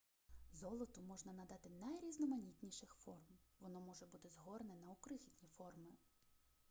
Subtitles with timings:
[0.51, 3.27] золоту можна надати найрізноманітніших форм
[3.59, 5.87] воно може бути згорнено у крихітні форми